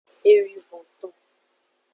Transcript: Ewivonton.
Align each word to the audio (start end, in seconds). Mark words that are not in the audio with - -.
Ewivonton. 0.31 1.11